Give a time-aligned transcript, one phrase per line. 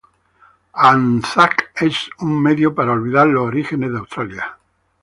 [0.87, 4.57] Anzac es un medio para olvidar los orígenes de Australia.